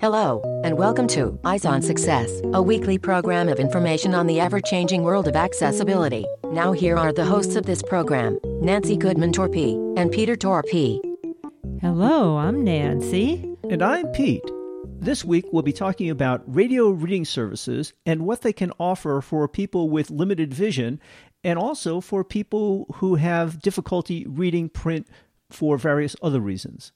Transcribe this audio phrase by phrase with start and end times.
[0.00, 4.60] Hello, and welcome to Eyes on Success, a weekly program of information on the ever
[4.60, 6.26] changing world of accessibility.
[6.44, 11.00] Now, here are the hosts of this program Nancy Goodman Torpey and Peter Torpey.
[11.80, 13.56] Hello, I'm Nancy.
[13.70, 14.44] And I'm Pete.
[14.98, 19.48] This week, we'll be talking about radio reading services and what they can offer for
[19.48, 21.00] people with limited vision
[21.42, 25.06] and also for people who have difficulty reading print
[25.50, 26.92] for various other reasons.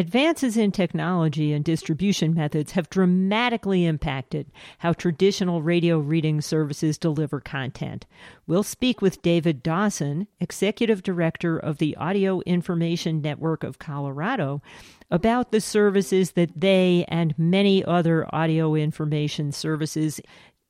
[0.00, 7.38] Advances in technology and distribution methods have dramatically impacted how traditional radio reading services deliver
[7.38, 8.06] content.
[8.46, 14.62] We'll speak with David Dawson, Executive Director of the Audio Information Network of Colorado,
[15.10, 20.18] about the services that they and many other audio information services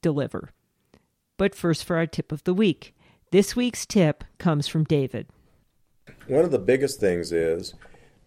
[0.03, 0.51] deliver.
[1.37, 2.97] But first, for our tip of the week.
[3.31, 5.29] This week's tip comes from David.
[6.27, 7.75] One of the biggest things is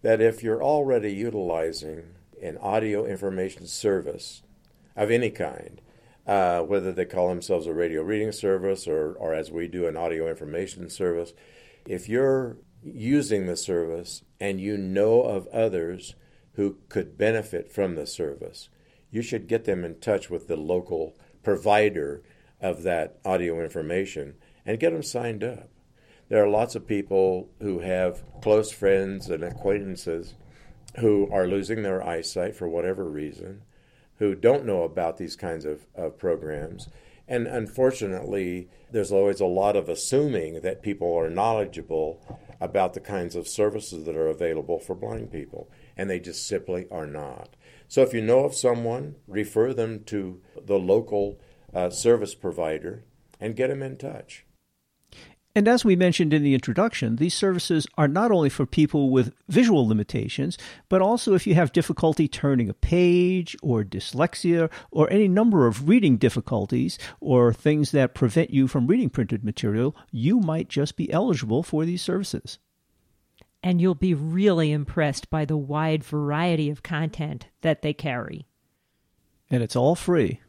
[0.04, 2.04] that if you're already utilizing
[2.42, 4.42] an audio information service
[4.94, 5.80] of any kind,
[6.26, 9.96] uh, whether they call themselves a radio reading service or, or as we do, an
[9.96, 11.32] audio information service,
[11.86, 16.14] if you're using the service and you know of others
[16.52, 18.68] who could benefit from the service,
[19.10, 22.22] you should get them in touch with the local provider
[22.60, 24.34] of that audio information
[24.66, 25.70] and get them signed up
[26.28, 30.34] there are lots of people who have close friends and acquaintances
[30.98, 33.62] who are losing their eyesight for whatever reason,
[34.18, 36.88] who don't know about these kinds of, of programs.
[37.26, 42.20] And unfortunately, there's always a lot of assuming that people are knowledgeable
[42.60, 46.86] about the kinds of services that are available for blind people, and they just simply
[46.90, 47.56] are not.
[47.88, 51.38] So if you know of someone, refer them to the local
[51.74, 53.04] uh, service provider
[53.40, 54.44] and get them in touch.
[55.56, 59.32] And as we mentioned in the introduction, these services are not only for people with
[59.48, 65.28] visual limitations, but also if you have difficulty turning a page or dyslexia or any
[65.28, 70.68] number of reading difficulties or things that prevent you from reading printed material, you might
[70.68, 72.58] just be eligible for these services.
[73.62, 78.44] And you'll be really impressed by the wide variety of content that they carry.
[79.48, 80.40] And it's all free.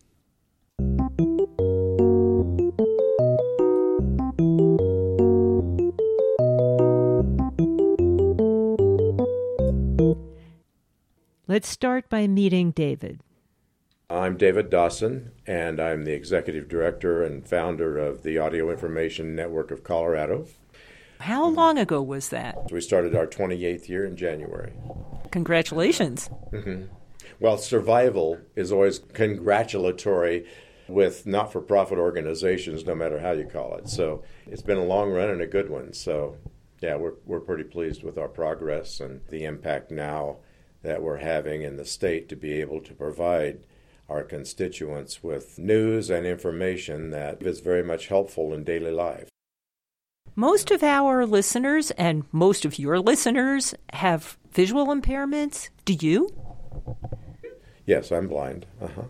[11.47, 13.22] Let's start by meeting David.
[14.09, 19.69] I'm David Dawson, and I'm the executive director and founder of the Audio Information Network
[19.69, 20.47] of Colorado.
[21.19, 22.72] How long ago was that?
[22.72, 24.73] We started our 28th year in January.
[25.29, 26.31] Congratulations.
[26.51, 26.85] Mm-hmm.
[27.39, 30.47] Well, survival is always congratulatory
[30.88, 33.88] with not for profit organizations, no matter how you call it.
[33.88, 35.94] So it's been a long run and a good one.
[35.94, 36.38] So,
[36.81, 40.38] yeah, we're, we're pretty pleased with our progress and the impact now
[40.85, 43.66] that we're having in the state to be able to provide
[44.07, 49.29] our constituents with news and information that is very much helpful in daily life.
[50.35, 55.69] Most of our listeners and most of your listeners have visual impairments.
[55.85, 56.29] Do you?
[57.85, 58.66] Yes, I'm blind.
[58.81, 59.03] Uh-huh.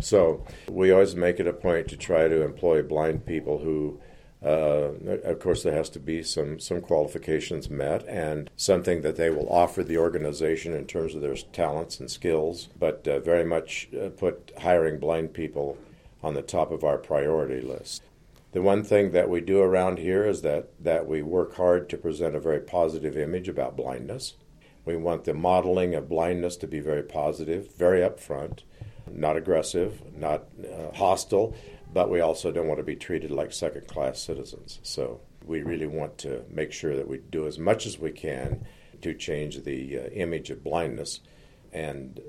[0.00, 4.00] So we always make it a point to try to employ blind people who
[4.44, 4.92] uh,
[5.24, 9.48] of course, there has to be some, some qualifications met and something that they will
[9.48, 14.10] offer the organization in terms of their talents and skills, but uh, very much uh,
[14.10, 15.76] put hiring blind people
[16.22, 18.02] on the top of our priority list.
[18.52, 21.98] The one thing that we do around here is that, that we work hard to
[21.98, 24.34] present a very positive image about blindness.
[24.84, 28.60] We want the modeling of blindness to be very positive, very upfront,
[29.10, 31.54] not aggressive, not uh, hostile,
[31.92, 34.78] but we also don't want to be treated like second class citizens.
[34.82, 38.66] So we really want to make sure that we do as much as we can
[39.00, 41.20] to change the uh, image of blindness
[41.72, 42.20] and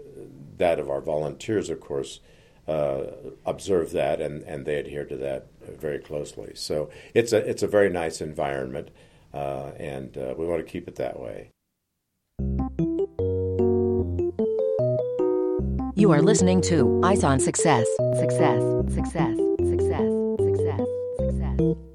[0.58, 2.20] that of our volunteers, of course.
[2.68, 5.48] Uh, observe that and, and they adhere to that
[5.80, 6.52] very closely.
[6.54, 8.92] So it's a it's a very nice environment,
[9.34, 11.50] uh, and uh, we want to keep it that way.
[15.96, 17.88] You are listening to Eyes on Success.
[18.20, 18.62] Success.
[18.94, 18.94] Success.
[18.94, 19.49] Success.
[21.60, 21.76] Success.
[21.76, 21.86] Success.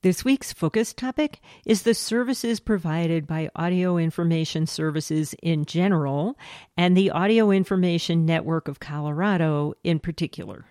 [0.00, 6.38] This week's focus topic is the services provided by Audio Information Services in general
[6.76, 10.66] and the Audio Information Network of Colorado in particular.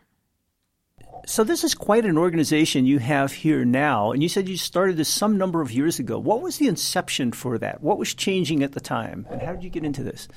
[1.25, 4.95] So, this is quite an organization you have here now, and you said you started
[4.95, 6.17] this some number of years ago.
[6.17, 7.83] What was the inception for that?
[7.83, 10.29] What was changing at the time, and how did you get into this?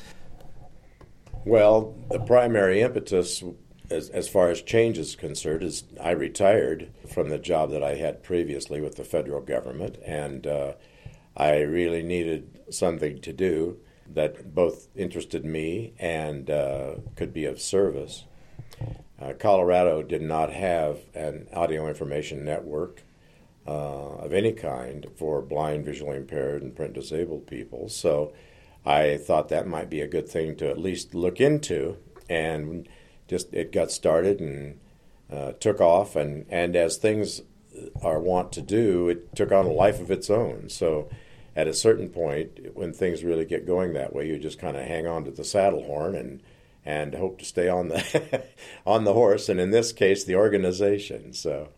[1.44, 3.44] Well, the primary impetus,
[3.91, 7.97] as, as far as change is concerned, is I retired from the job that I
[7.97, 10.73] had previously with the federal government, and uh,
[11.37, 13.79] I really needed something to do.
[14.15, 18.25] that both interested me and uh, could be of service.
[19.21, 23.03] Uh, Colorado did not have an audio information network
[23.67, 27.89] uh, of any kind for blind, visually impaired, and print disabled people.
[27.89, 28.33] So
[28.85, 31.97] I thought that might be a good thing to at least look into.
[32.29, 32.89] And
[33.31, 34.81] just it got started and
[35.32, 36.17] uh, took off.
[36.17, 37.43] And, and as things
[38.03, 40.69] are wont to do, it took on a life of its own.
[40.69, 41.09] So
[41.55, 44.85] at a certain point, when things really get going that way, you just kind of
[44.85, 46.43] hang on to the saddle horn and
[46.85, 48.44] and hope to stay on the
[48.87, 49.49] on the horse.
[49.49, 51.32] And in this case, the organization.
[51.32, 51.69] So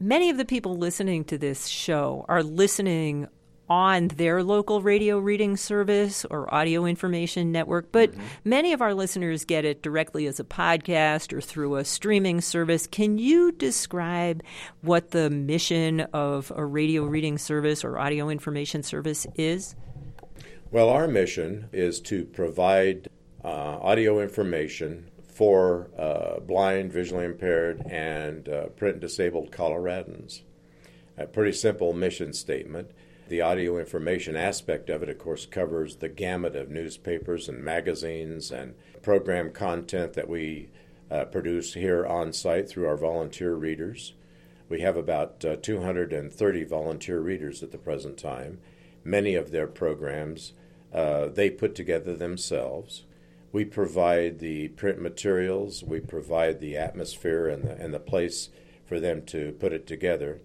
[0.00, 3.28] many of the people listening to this show are listening
[3.68, 8.22] on their local radio reading service or audio information network, but mm-hmm.
[8.44, 12.86] many of our listeners get it directly as a podcast or through a streaming service.
[12.86, 14.42] Can you describe
[14.82, 19.74] what the mission of a radio reading service or audio information service is?
[20.70, 23.08] Well, our mission is to provide
[23.42, 30.42] uh, audio information for uh, blind, visually impaired, and uh, print disabled Coloradans.
[31.16, 32.90] A pretty simple mission statement.
[33.28, 38.50] The audio information aspect of it, of course, covers the gamut of newspapers and magazines
[38.50, 40.70] and program content that we
[41.10, 44.14] uh, produce here on site through our volunteer readers.
[44.70, 48.60] We have about uh, 230 volunteer readers at the present time.
[49.04, 50.54] Many of their programs
[50.90, 53.04] uh, they put together themselves.
[53.52, 58.48] We provide the print materials, we provide the atmosphere and the, and the place
[58.86, 60.40] for them to put it together.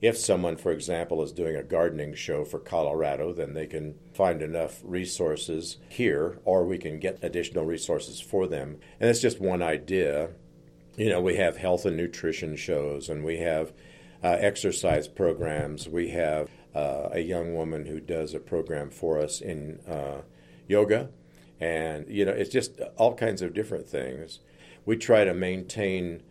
[0.00, 4.40] If someone, for example, is doing a gardening show for Colorado, then they can find
[4.40, 8.78] enough resources here, or we can get additional resources for them.
[8.98, 10.30] And that's just one idea.
[10.96, 13.72] You know, we have health and nutrition shows, and we have
[14.24, 15.86] uh, exercise programs.
[15.86, 20.22] We have uh, a young woman who does a program for us in uh,
[20.66, 21.10] yoga.
[21.60, 24.40] And, you know, it's just all kinds of different things.
[24.86, 26.22] We try to maintain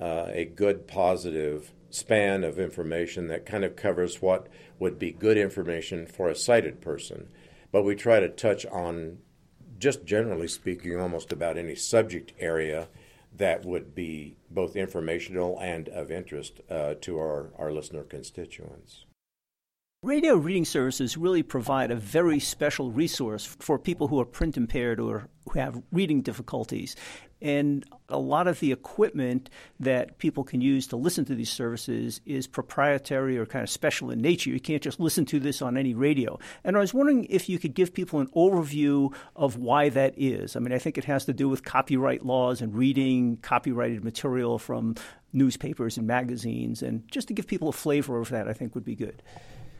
[0.00, 4.48] uh, a good, positive span of information that kind of covers what
[4.78, 7.28] would be good information for a sighted person.
[7.72, 9.18] But we try to touch on,
[9.78, 12.88] just generally speaking, almost about any subject area
[13.36, 19.04] that would be both informational and of interest uh, to our, our listener constituents.
[20.04, 25.00] Radio reading services really provide a very special resource for people who are print impaired
[25.00, 26.94] or who have reading difficulties.
[27.40, 32.20] And a lot of the equipment that people can use to listen to these services
[32.26, 34.50] is proprietary or kind of special in nature.
[34.50, 36.38] You can't just listen to this on any radio.
[36.64, 40.56] And I was wondering if you could give people an overview of why that is.
[40.56, 44.58] I mean, I think it has to do with copyright laws and reading copyrighted material
[44.58, 44.96] from
[45.32, 46.82] newspapers and magazines.
[46.82, 49.22] And just to give people a flavor of that, I think would be good.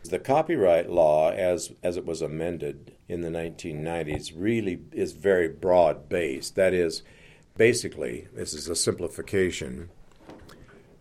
[0.04, 6.08] The copyright law, as, as it was amended in the 1990s, really is very broad
[6.08, 6.54] based.
[6.54, 7.02] That is,
[7.58, 9.90] basically, this is a simplification,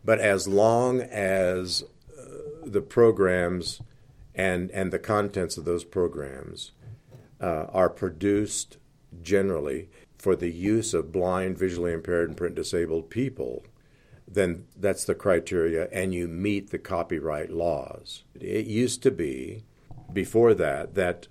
[0.03, 1.83] but as long as
[2.17, 2.23] uh,
[2.65, 3.81] the programs
[4.35, 6.71] and, and the contents of those programs
[7.39, 8.77] uh, are produced
[9.21, 13.63] generally for the use of blind, visually impaired, and print disabled people,
[14.27, 18.23] then that's the criteria, and you meet the copyright laws.
[18.35, 19.63] It used to be,
[20.11, 21.27] before that, that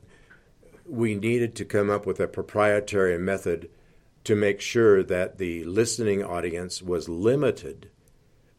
[0.88, 3.69] we needed to come up with a proprietary method
[4.26, 7.88] to make sure that the listening audience was limited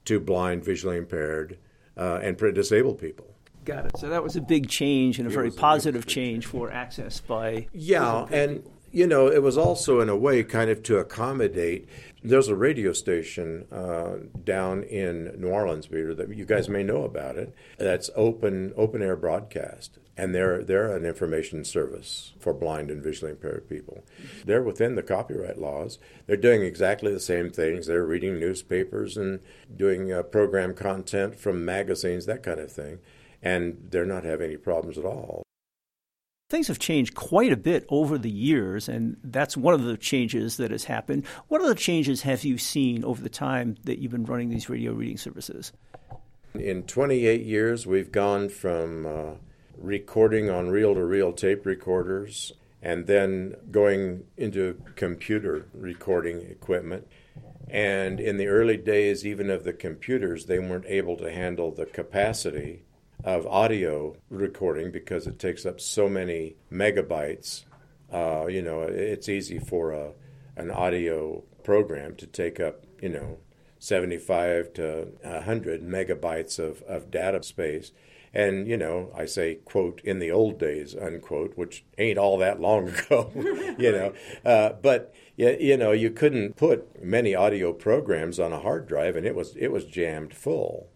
[0.06, 1.58] to blind, visually impaired,
[1.98, 3.34] uh, and print disabled people.
[3.66, 3.98] Got it.
[3.98, 7.20] So that was a big change and a it very positive a change for access
[7.20, 7.68] by.
[7.74, 11.88] Yeah, and people you know, it was also in a way kind of to accommodate.
[12.24, 17.04] There's a radio station uh, down in New Orleans, Peter, that you guys may know
[17.04, 17.54] about it.
[17.78, 23.32] That's open open air broadcast, and they're they're an information service for blind and visually
[23.32, 24.04] impaired people.
[24.46, 26.00] They're within the copyright laws.
[26.26, 27.86] They're doing exactly the same things.
[27.86, 29.40] They're reading newspapers and
[29.76, 32.98] doing uh, program content from magazines, that kind of thing,
[33.44, 35.47] and they're not having any problems at all.
[36.50, 40.56] Things have changed quite a bit over the years, and that's one of the changes
[40.56, 41.26] that has happened.
[41.50, 44.94] What other changes have you seen over the time that you've been running these radio
[44.94, 45.74] reading services?
[46.54, 49.34] In 28 years, we've gone from uh,
[49.78, 57.06] recording on reel to reel tape recorders and then going into computer recording equipment.
[57.70, 61.86] And in the early days, even of the computers, they weren't able to handle the
[61.86, 62.84] capacity
[63.24, 67.66] of audio recording because it takes up so many megabytes.
[68.12, 70.12] Uh, you know, it's easy for a,
[70.56, 73.38] an audio program to take up, you know,
[73.80, 77.92] 75 to 100 megabytes of, of data space.
[78.34, 82.60] And, you know, I say, quote, in the old days, unquote, which ain't all that
[82.60, 83.32] long ago,
[83.78, 84.14] you know.
[84.46, 89.26] Uh, but, you know, you couldn't put many audio programs on a hard drive and
[89.26, 90.90] it was, it was jammed full.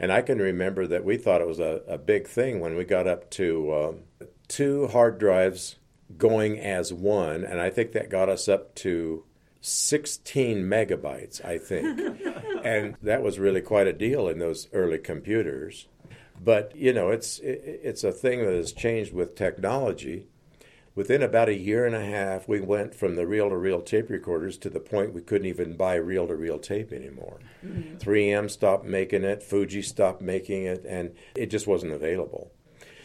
[0.00, 2.84] And I can remember that we thought it was a, a big thing when we
[2.84, 5.76] got up to um, two hard drives
[6.16, 7.44] going as one.
[7.44, 9.24] And I think that got us up to
[9.60, 12.00] 16 megabytes, I think.
[12.64, 15.86] and that was really quite a deal in those early computers.
[16.42, 20.28] But you know, it's it's a thing that has changed with technology.
[20.94, 24.68] Within about a year and a half, we went from the reel-to-reel tape recorders to
[24.68, 27.38] the point we couldn't even buy reel-to-reel tape anymore.
[27.64, 27.98] Mm-hmm.
[27.98, 32.50] 3M stopped making it, Fuji stopped making it, and it just wasn't available.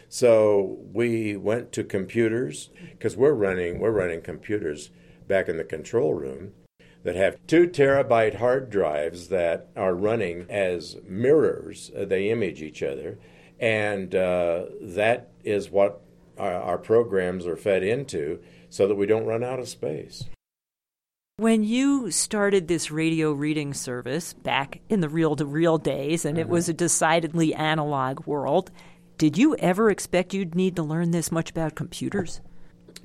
[0.10, 4.92] So we went to computers because we're running we're running computers
[5.28, 6.54] back in the control room
[7.04, 11.92] that have two terabyte hard drives that are running as mirrors.
[11.96, 13.20] Uh, they image each other.
[13.60, 16.02] And uh, that is what
[16.38, 18.40] our, programs are fed into
[18.70, 20.26] so that we don't run out of space.
[21.38, 26.38] When you started this radio reading service back in the reel to reel days, and
[26.38, 26.48] mm-hmm.
[26.48, 28.72] it was a decidedly analog world,
[29.18, 32.42] did you ever expect you'd need to learn this much about computers?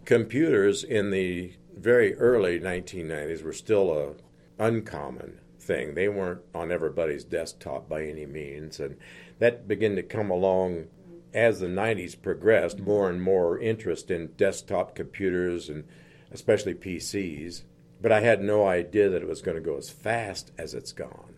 [0.04, 5.94] Computers in the very early 1990s were still a uncommon thing.
[5.94, 8.96] They weren't on everybody's desktop by any means, and
[9.38, 10.86] that began to come along
[11.34, 12.80] as the 90s progressed.
[12.80, 15.84] More and more interest in desktop computers and
[16.30, 17.62] especially PCs.
[18.00, 20.92] But I had no idea that it was going to go as fast as it's
[20.92, 21.34] gone.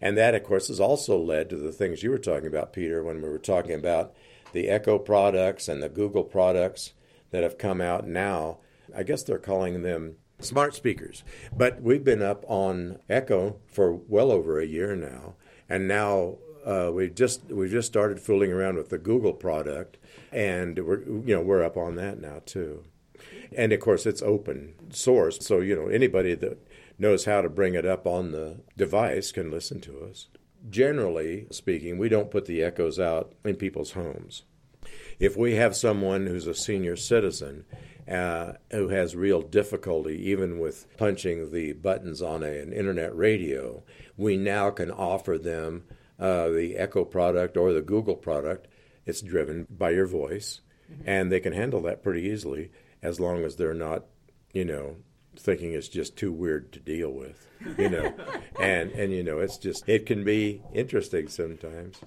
[0.00, 3.02] And that, of course, has also led to the things you were talking about, Peter,
[3.02, 4.14] when we were talking about
[4.52, 6.92] the Echo products and the Google products
[7.30, 8.58] that have come out now
[8.94, 11.24] I guess they're calling them smart speakers.
[11.56, 15.34] But we've been up on Echo for well over a year now,
[15.68, 19.98] and now uh, we just we just started fooling around with the Google product,
[20.30, 22.84] and we're you know we're up on that now too.
[23.56, 26.58] And of course, it's open source, so you know anybody that
[26.98, 30.28] knows how to bring it up on the device can listen to us.
[30.70, 34.44] Generally speaking, we don't put the echoes out in people's homes.
[35.18, 37.64] If we have someone who's a senior citizen
[38.10, 43.82] uh, who has real difficulty even with punching the buttons on a, an internet radio,
[44.16, 45.84] we now can offer them
[46.18, 48.68] uh, the Echo product or the Google product.
[49.04, 51.02] It's driven by your voice, mm-hmm.
[51.06, 52.70] and they can handle that pretty easily
[53.02, 54.04] as long as they're not,
[54.52, 54.96] you know,
[55.36, 57.46] thinking it's just too weird to deal with,
[57.78, 58.14] you know.
[58.60, 61.98] and and you know, it's just it can be interesting sometimes.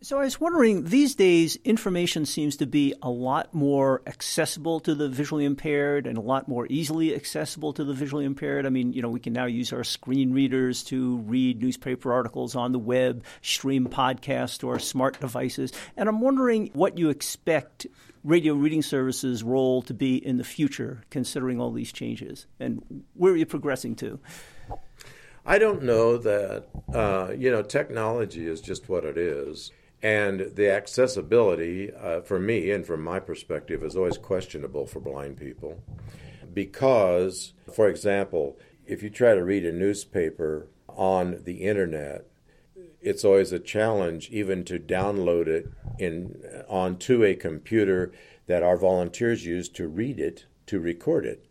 [0.00, 4.94] So I was wondering, these days, information seems to be a lot more accessible to
[4.94, 8.64] the visually impaired and a lot more easily accessible to the visually impaired.
[8.64, 12.54] I mean, you know, we can now use our screen readers to read newspaper articles
[12.54, 15.72] on the web, stream podcasts to our smart devices.
[15.96, 17.88] And I'm wondering what you expect
[18.22, 23.32] radio reading services role to be in the future, considering all these changes, and where
[23.32, 24.20] are you progressing to?
[25.44, 29.72] I don't know that, uh, you know, technology is just what it is.
[30.02, 35.38] And the accessibility, uh, for me and from my perspective, is always questionable for blind
[35.38, 35.82] people.
[36.54, 42.26] Because, for example, if you try to read a newspaper on the internet,
[43.00, 48.12] it's always a challenge even to download it in onto a computer
[48.46, 51.44] that our volunteers use to read it, to record it.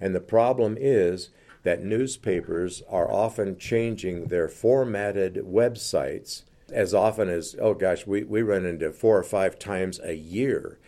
[0.00, 1.30] And the problem is
[1.62, 8.42] that newspapers are often changing their formatted websites as often as, oh gosh, we, we
[8.42, 10.78] run into four or five times a year.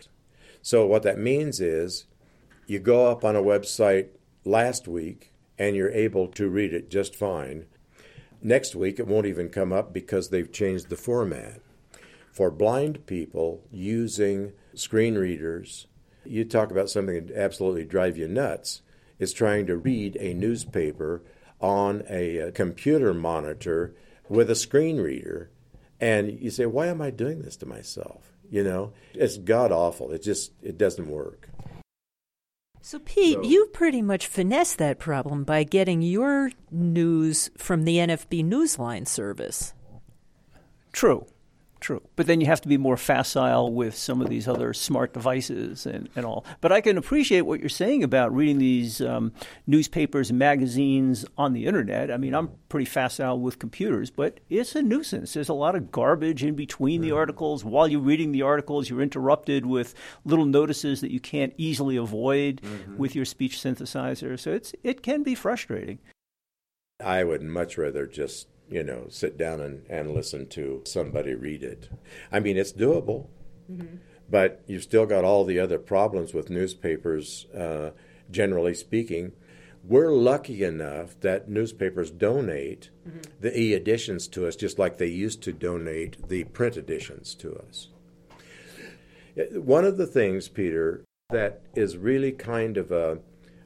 [0.62, 2.06] So, what that means is
[2.66, 4.08] you go up on a website
[4.44, 7.66] last week and you're able to read it just fine.
[8.42, 11.60] Next week, it won't even come up because they've changed the format.
[12.30, 15.86] For blind people using screen readers,
[16.24, 18.82] you talk about something that absolutely drive you nuts
[19.18, 21.22] is trying to read a newspaper
[21.60, 23.94] on a uh, computer monitor
[24.28, 25.50] with a screen reader
[26.00, 28.32] and you say, why am I doing this to myself?
[28.50, 30.10] You know, it's god awful.
[30.12, 31.48] It just it doesn't work.
[32.80, 37.96] So, Pete, so, you've pretty much finessed that problem by getting your news from the
[37.96, 39.74] NFB Newsline service.
[40.92, 41.26] True.
[41.80, 42.02] True.
[42.16, 45.86] But then you have to be more facile with some of these other smart devices
[45.86, 46.44] and, and all.
[46.60, 49.32] But I can appreciate what you're saying about reading these um,
[49.66, 52.10] newspapers and magazines on the internet.
[52.10, 55.34] I mean, I'm pretty facile with computers, but it's a nuisance.
[55.34, 57.16] There's a lot of garbage in between the mm-hmm.
[57.16, 57.64] articles.
[57.64, 59.94] While you're reading the articles, you're interrupted with
[60.24, 62.96] little notices that you can't easily avoid mm-hmm.
[62.96, 64.38] with your speech synthesizer.
[64.38, 66.00] So it's it can be frustrating.
[67.00, 71.62] I would much rather just you know, sit down and, and listen to somebody read
[71.62, 71.88] it.
[72.30, 73.28] I mean, it's doable,
[73.70, 73.96] mm-hmm.
[74.28, 77.90] but you've still got all the other problems with newspapers, uh,
[78.30, 79.32] generally speaking.
[79.84, 83.20] We're lucky enough that newspapers donate mm-hmm.
[83.40, 87.56] the e editions to us just like they used to donate the print editions to
[87.56, 87.88] us.
[89.52, 93.18] One of the things, Peter, that is really kind of a,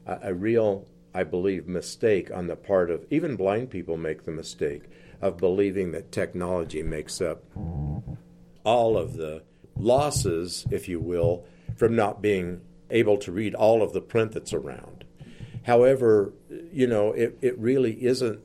[0.05, 4.83] a real I believe, mistake on the part of even blind people make the mistake
[5.21, 7.43] of believing that technology makes up
[8.63, 9.43] all of the
[9.75, 14.53] losses, if you will, from not being able to read all of the print that's
[14.53, 15.03] around.
[15.63, 16.33] However,
[16.71, 18.41] you know, it, it really isn't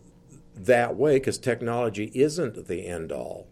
[0.55, 3.47] that way because technology isn't the end all.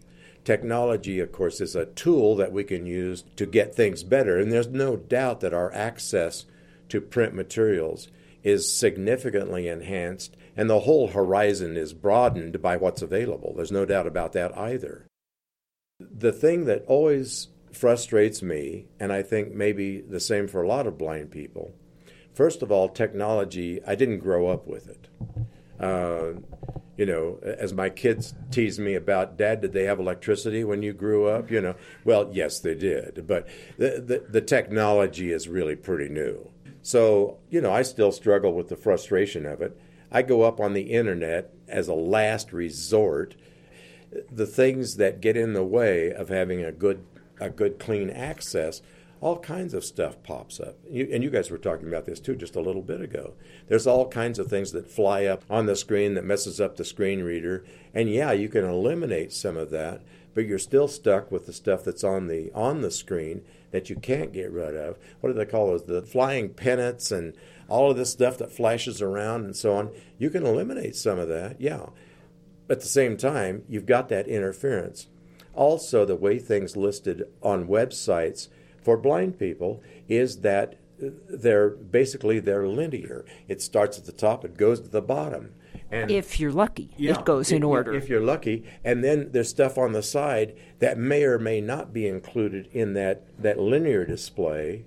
[0.45, 4.53] Technology, of course, is a tool that we can use to get things better, and
[4.53, 6.45] there's no doubt that our access
[6.89, 8.09] to print materials
[8.47, 13.53] is significantly enhanced, and the whole horizon is broadened by what's available.
[13.57, 15.09] There's no doubt about that either.
[15.99, 20.87] The thing that always frustrates me, and I think maybe the same for a lot
[20.87, 21.75] of blind people,
[22.35, 25.09] first of all, technology, I didn't grow up with it.
[25.81, 26.35] Uh,
[26.97, 30.93] you know, as my kids tease me about, Dad, did they have electricity when you
[30.93, 31.51] grew up?
[31.51, 31.75] You know,
[32.05, 36.53] well, yes, they did, but the, the, the technology is really pretty new.
[36.87, 39.77] So, you know, I still struggle with the frustration of it.
[40.13, 43.35] I go up on the internet as a last resort.
[44.31, 47.05] The things that get in the way of having a good,
[47.41, 48.83] a good, clean access,
[49.21, 50.77] all kinds of stuff pops up.
[50.89, 53.35] You, and you guys were talking about this too just a little bit ago.
[53.67, 56.85] There's all kinds of things that fly up on the screen that messes up the
[56.85, 57.65] screen reader.
[57.95, 60.03] And yeah, you can eliminate some of that,
[60.35, 63.97] but you're still stuck with the stuff that's on the on the screen that you
[63.97, 64.99] can't get rid of.
[65.21, 65.85] What do they call those?
[65.85, 67.35] The flying pennants and
[67.69, 69.91] all of this stuff that flashes around and so on.
[70.19, 71.87] You can eliminate some of that, yeah.
[72.69, 75.09] At the same time, you've got that interference.
[75.55, 78.49] Also, the way things listed on websites
[78.83, 83.25] for blind people is that they're basically they're linear.
[83.49, 85.55] It starts at the top, it goes to the bottom.
[85.91, 87.95] And if you're lucky, yeah, it goes in order.
[87.95, 91.93] If you're lucky, and then there's stuff on the side that may or may not
[91.93, 94.87] be included in that that linear display.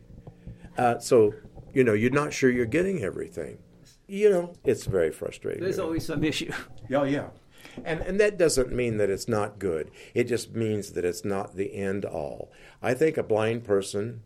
[0.77, 1.33] Uh, so
[1.73, 3.59] you know you're not sure you're getting everything.
[4.07, 5.63] You know it's very frustrating.
[5.63, 6.51] There's always some issue.
[6.89, 7.27] Yeah, yeah.
[7.83, 9.91] And, and that doesn't mean that it's not good.
[10.13, 12.51] It just means that it's not the end all.
[12.81, 14.21] I think a blind person,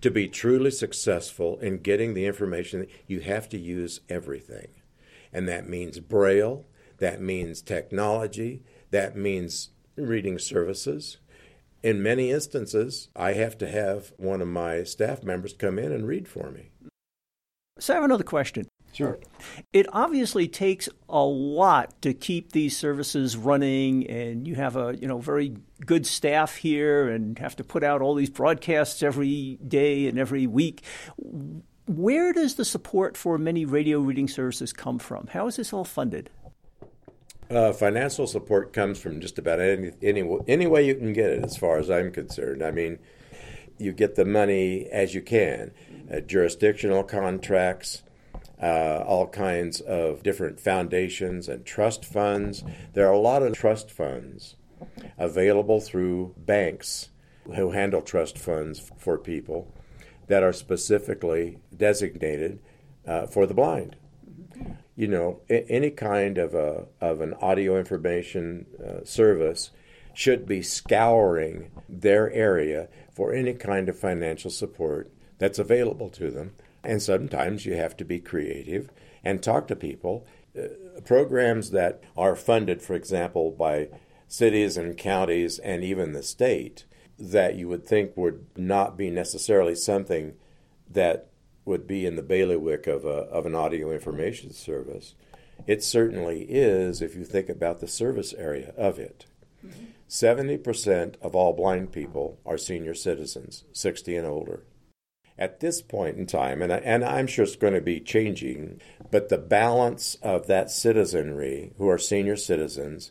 [0.00, 4.68] to be truly successful in getting the information, you have to use everything
[5.36, 6.64] and that means Braille,
[6.96, 11.18] that means technology, that means reading services.
[11.82, 16.08] In many instances, I have to have one of my staff members come in and
[16.08, 16.70] read for me.
[17.78, 18.66] So I have another question.
[18.94, 19.18] Sure.
[19.74, 25.06] It obviously takes a lot to keep these services running, and you have a you
[25.06, 30.06] know very good staff here, and have to put out all these broadcasts every day
[30.06, 30.82] and every week
[31.86, 35.28] where does the support for many radio reading services come from?
[35.28, 36.30] How is this all funded?
[37.48, 41.44] Uh, financial support comes from just about any, any any way you can get it,
[41.44, 42.62] as far as I'm concerned.
[42.62, 42.98] I mean,
[43.78, 45.70] you get the money as you can,
[46.12, 48.02] uh, jurisdictional contracts,
[48.60, 52.64] uh, all kinds of different foundations and trust funds.
[52.94, 54.56] There are a lot of trust funds
[55.16, 57.10] available through banks
[57.54, 59.72] who handle trust funds for people
[60.28, 62.58] that are specifically designated
[63.06, 63.96] uh, for the blind.
[64.96, 69.70] You know, any kind of a of an audio information uh, service
[70.14, 76.52] should be scouring their area for any kind of financial support that's available to them.
[76.82, 78.90] And sometimes you have to be creative
[79.22, 80.26] and talk to people.
[80.58, 83.88] Uh, programs that are funded, for example, by
[84.26, 86.84] cities and counties and even the state,
[87.18, 90.34] that you would think would not be necessarily something
[90.90, 91.28] that
[91.64, 95.14] would be in the bailiwick of, a, of an audio information service.
[95.66, 99.26] It certainly is if you think about the service area of it.
[100.08, 104.62] 70% of all blind people are senior citizens, 60 and older.
[105.38, 108.80] At this point in time, and, I, and I'm sure it's going to be changing,
[109.10, 113.10] but the balance of that citizenry who are senior citizens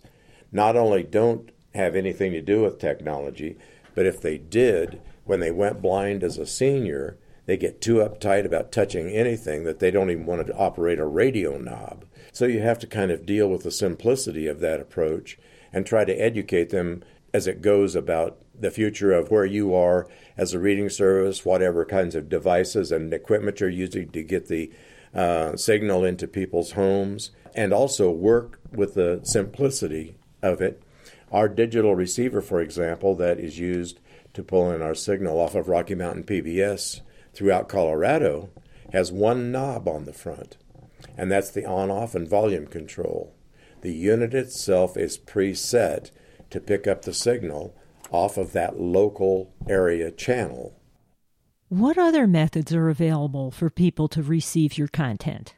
[0.51, 3.57] not only don't have anything to do with technology,
[3.95, 8.45] but if they did, when they went blind as a senior, they get too uptight
[8.45, 12.05] about touching anything that they don't even want to operate a radio knob.
[12.31, 15.37] So you have to kind of deal with the simplicity of that approach
[15.71, 17.03] and try to educate them
[17.33, 21.85] as it goes about the future of where you are as a reading service, whatever
[21.85, 24.71] kinds of devices and equipment you're using to get the
[25.13, 30.81] uh, signal into people's homes and also work with the simplicity of it.
[31.35, 33.99] Our digital receiver, for example, that is used
[34.35, 37.01] to pull in our signal off of Rocky Mountain PBS
[37.33, 38.51] throughout Colorado,
[38.93, 40.55] has one knob on the front,
[41.17, 43.35] and that's the on off and volume control.
[43.81, 46.11] The unit itself is preset
[46.51, 47.75] to pick up the signal
[48.11, 50.79] off of that local area channel.
[51.67, 55.55] What other methods are available for people to receive your content?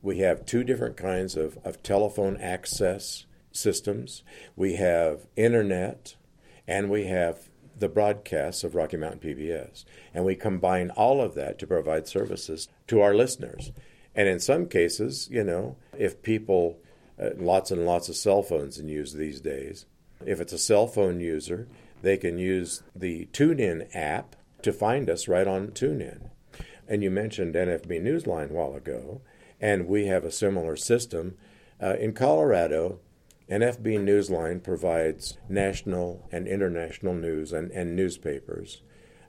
[0.00, 3.26] We have two different kinds of, of telephone access
[3.58, 4.22] systems.
[4.56, 6.16] We have internet
[6.66, 9.84] and we have the broadcasts of Rocky Mountain PBS.
[10.12, 13.72] And we combine all of that to provide services to our listeners.
[14.14, 16.78] And in some cases, you know, if people,
[17.22, 19.86] uh, lots and lots of cell phones in use these days,
[20.26, 21.68] if it's a cell phone user,
[22.02, 26.30] they can use the TuneIn app to find us right on TuneIn.
[26.88, 29.20] And you mentioned NFB Newsline a while ago,
[29.60, 31.36] and we have a similar system.
[31.80, 32.98] Uh, in Colorado,
[33.50, 38.82] NFB Newsline provides national and international news and, and newspapers,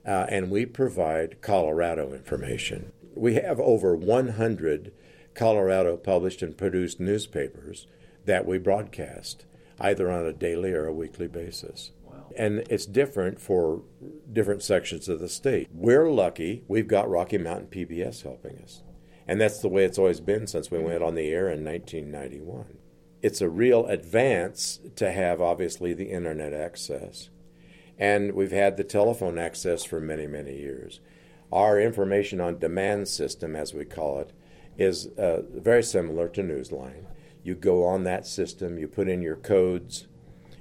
[0.06, 2.92] uh, and we provide Colorado information.
[3.14, 4.92] We have over 100
[5.34, 7.86] Colorado published and produced newspapers
[8.26, 9.46] that we broadcast,
[9.80, 11.92] either on a daily or a weekly basis.
[12.36, 13.82] And it's different for
[14.30, 15.68] different sections of the state.
[15.72, 18.82] We're lucky we've got Rocky Mountain PBS helping us.
[19.26, 22.79] And that's the way it's always been since we went on the air in 1991.
[23.22, 27.28] It's a real advance to have, obviously, the internet access.
[27.98, 31.00] And we've had the telephone access for many, many years.
[31.52, 34.32] Our information on demand system, as we call it,
[34.78, 37.04] is uh, very similar to Newsline.
[37.42, 40.06] You go on that system, you put in your codes,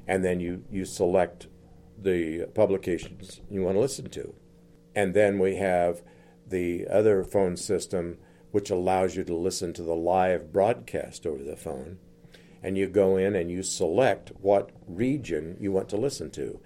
[0.05, 1.47] and then you, you select
[1.97, 4.33] the publications you want to listen to.
[4.95, 6.01] And then we have
[6.45, 8.17] the other phone system,
[8.51, 11.99] which allows you to listen to the live broadcast over the phone.
[12.61, 16.59] And you go in and you select what region you want to listen to.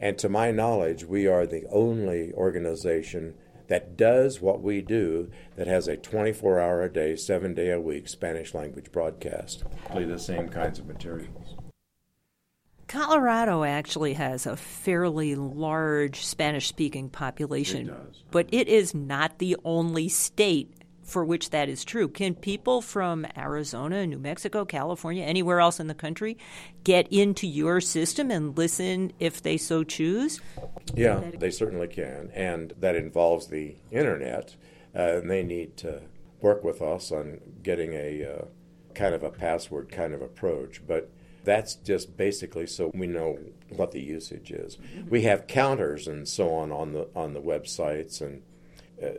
[0.00, 3.34] And to my knowledge, we are the only organization
[3.66, 7.80] that does what we do that has a 24 hour a day, seven day a
[7.80, 9.64] week Spanish language broadcast.
[9.90, 11.56] Play the same kinds of materials.
[12.86, 18.24] Colorado actually has a fairly large Spanish speaking population, It does.
[18.30, 20.72] but it is not the only state
[21.08, 22.06] for which that is true.
[22.06, 26.36] Can people from Arizona, New Mexico, California, anywhere else in the country
[26.84, 30.40] get into your system and listen if they so choose?
[30.94, 34.54] Yeah, they certainly can, and that involves the internet,
[34.94, 36.02] uh, and they need to
[36.42, 38.44] work with us on getting a uh,
[38.94, 40.82] kind of a password kind of approach.
[40.86, 41.10] But
[41.42, 43.38] that's just basically so we know
[43.70, 44.76] what the usage is.
[45.08, 48.42] We have counters and so on on the on the websites and.
[49.00, 49.10] Uh,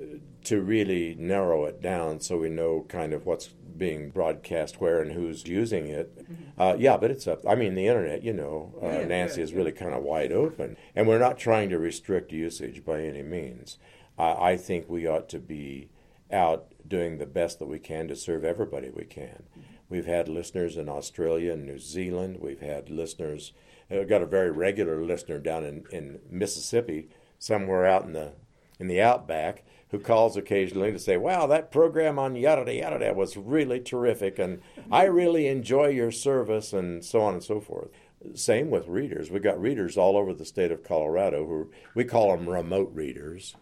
[0.44, 5.12] to really narrow it down so we know kind of what's being broadcast where and
[5.14, 6.18] who's using it.
[6.58, 7.40] Uh, yeah, but it's up.
[7.48, 11.08] I mean, the internet, you know, uh, Nancy is really kind of wide open, and
[11.08, 13.78] we're not trying to restrict usage by any means.
[14.18, 15.90] Uh, I think we ought to be
[16.32, 19.44] out doing the best that we can to serve everybody we can.
[19.88, 22.38] We've had listeners in Australia and New Zealand.
[22.42, 23.54] We've had listeners.
[23.90, 28.34] I've got a very regular listener down in, in Mississippi, somewhere out in the
[28.80, 33.00] in the outback who calls occasionally to say, "Wow, that program on yada da yada
[33.00, 34.62] da was really terrific, and
[34.92, 37.90] I really enjoy your service," and so on and so forth.
[38.34, 39.32] Same with readers.
[39.32, 43.56] We've got readers all over the state of Colorado who we call them remote readers,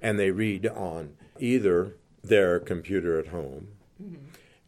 [0.00, 3.68] and they read on either their computer at home,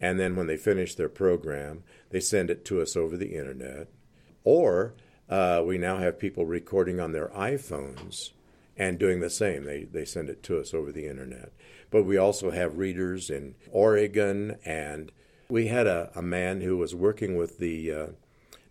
[0.01, 3.89] and then when they finish their program, they send it to us over the internet,
[4.43, 4.95] or
[5.29, 8.31] uh, we now have people recording on their iPhones
[8.77, 9.65] and doing the same.
[9.65, 11.53] They, they send it to us over the internet.
[11.91, 15.13] But we also have readers in Oregon, and
[15.49, 18.07] we had a, a man who was working with the uh,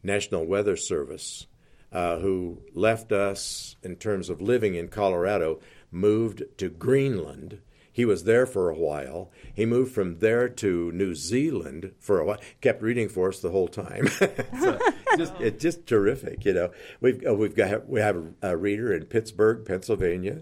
[0.03, 1.47] National Weather Service
[1.93, 5.59] uh, who left us in terms of living in Colorado,
[5.91, 7.59] moved to Greenland.
[7.93, 9.31] He was there for a while.
[9.53, 12.39] He moved from there to New Zealand for a while.
[12.59, 14.07] Kept reading for us the whole time.
[14.59, 14.79] so
[15.17, 16.71] just, it's just terrific, you know.
[16.99, 20.41] We've uh, we've got we have a, reader in Pittsburgh, Pennsylvania.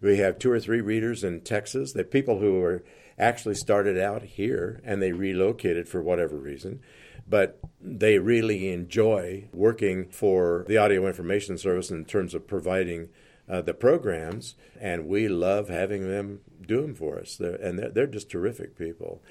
[0.00, 1.92] We have two or three readers in Texas.
[1.92, 2.84] They're people who are
[3.16, 6.80] actually started out here and they relocated for whatever reason,
[7.28, 13.08] but they really enjoy working for the Audio Information Service in terms of providing
[13.48, 17.36] uh, the programs, and we love having them do them for us.
[17.36, 19.22] They're, and they're, they're just terrific people.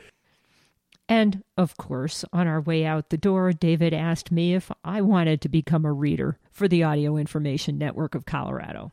[1.09, 5.39] And of course, on our way out the door, David asked me if I wanted
[5.41, 8.91] to become a reader for the Audio Information Network of Colorado.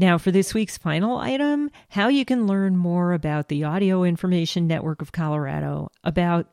[0.00, 4.68] Now, for this week's final item, how you can learn more about the Audio Information
[4.68, 6.46] Network of Colorado, about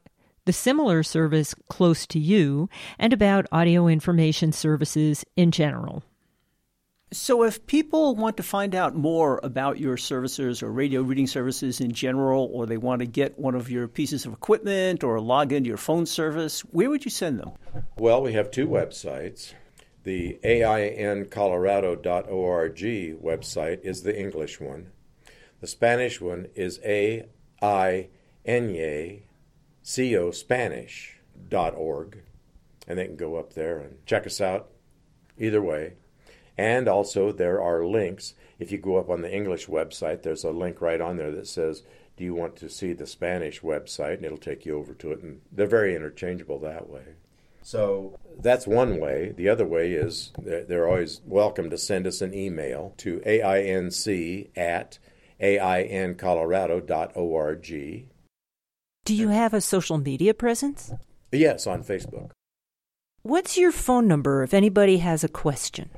[0.46, 6.04] the similar service close to you, and about audio information services in general.
[7.12, 11.80] So, if people want to find out more about your services or radio reading services
[11.80, 15.54] in general, or they want to get one of your pieces of equipment or log
[15.54, 17.52] into your phone service, where would you send them?
[17.96, 19.54] Well, we have two websites.
[20.06, 24.92] The aincolorado.org website is the English one.
[25.62, 27.26] The Spanish one is A
[27.60, 28.10] I
[28.46, 29.24] N A
[29.82, 32.22] C O Spanish.org.
[32.88, 34.70] And they can go up there and check us out
[35.40, 35.94] either way.
[36.56, 38.36] And also, there are links.
[38.60, 41.48] If you go up on the English website, there's a link right on there that
[41.48, 41.82] says,
[42.16, 44.18] Do you want to see the Spanish website?
[44.18, 45.24] And it'll take you over to it.
[45.24, 47.16] And they're very interchangeable that way.
[47.66, 49.34] So that's one way.
[49.36, 55.00] The other way is they're always welcome to send us an email to ainc at
[55.42, 58.08] aincolorado.org.
[59.04, 60.92] Do you have a social media presence?
[61.32, 62.30] Yes, on Facebook.
[63.24, 65.90] What's your phone number if anybody has a question?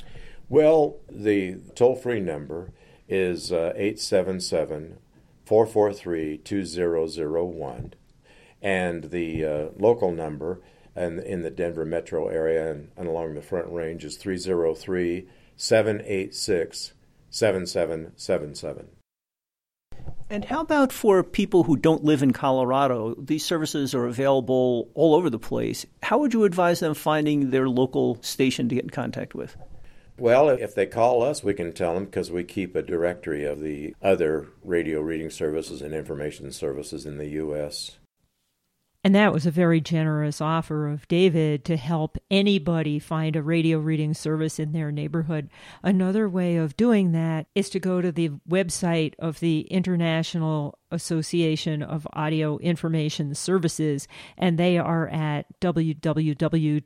[0.47, 2.71] Well, the toll free number
[3.09, 4.99] is uh, 877
[5.45, 7.93] 443 2001,
[8.61, 10.61] and the uh, local number
[10.97, 16.93] and in the Denver metro area and, and along the Front Range is 303 786
[17.29, 18.87] 7777.
[20.29, 23.15] And how about for people who don't live in Colorado?
[23.15, 25.85] These services are available all over the place.
[26.03, 29.55] How would you advise them finding their local station to get in contact with?
[30.17, 33.61] Well, if they call us, we can tell them because we keep a directory of
[33.61, 37.97] the other radio reading services and information services in the U.S.
[39.07, 43.79] And that was a very generous offer of David to help anybody find a radio
[43.79, 45.49] reading service in their neighborhood.
[45.81, 51.81] Another way of doing that is to go to the website of the International Association
[51.81, 56.81] of Audio Information Services, and they are at www.iaais.org.